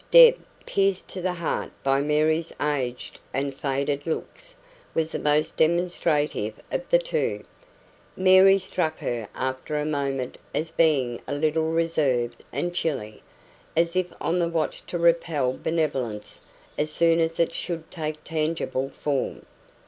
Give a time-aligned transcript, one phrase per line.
[0.09, 4.55] Deb, pierced to the heart by Mary's aged and faded looks,
[4.95, 7.43] was the most demonstrative of the two;
[8.17, 13.21] Mary struck her after a moment as being a little reserved and chilly
[13.77, 16.41] as if on the watch to repel benevolence
[16.79, 19.45] as soon as it should take tangible form.